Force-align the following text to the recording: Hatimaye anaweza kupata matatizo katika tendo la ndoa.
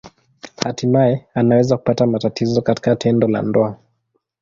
Hatimaye 0.57 1.27
anaweza 1.33 1.77
kupata 1.77 2.05
matatizo 2.05 2.61
katika 2.61 2.95
tendo 2.95 3.27
la 3.27 3.41
ndoa. 3.41 3.77